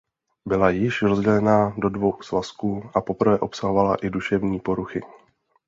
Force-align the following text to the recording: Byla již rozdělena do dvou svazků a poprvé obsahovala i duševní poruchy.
Byla 0.45 0.69
již 0.69 1.01
rozdělena 1.01 1.69
do 1.77 1.89
dvou 1.89 2.21
svazků 2.21 2.89
a 2.95 3.01
poprvé 3.01 3.39
obsahovala 3.39 3.95
i 3.95 4.09
duševní 4.09 4.59
poruchy. 4.59 5.01